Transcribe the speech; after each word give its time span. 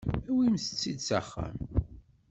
Awimt-tt-id 0.31 0.99
s 1.07 1.09
axxam. 1.19 1.57